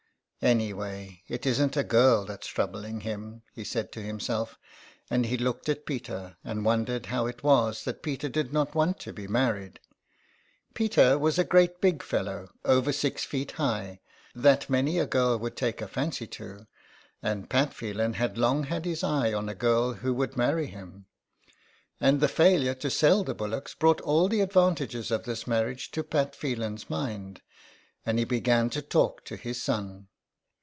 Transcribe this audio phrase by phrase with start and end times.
[0.51, 4.57] ''Any way it isn't a girl that's troubling him," he said to himself,
[5.07, 8.73] and he looked at Peter, and won dered how it was that Peter did not
[8.73, 9.79] want to be married.
[10.73, 13.99] Peter was a great big fellow, over six feet high,
[14.33, 16.65] that many a girl would take a fancy to,
[17.21, 20.37] and Pat Phelan had long had his eye on a girl who would 131
[20.73, 20.81] THE EXILE.
[20.81, 21.05] marry him.
[21.99, 26.01] And his failure to sell the bullocks brought all the advantages of this marriage to
[26.03, 27.43] Pat Phelan's mind,
[28.07, 30.07] and he began to talk to his son.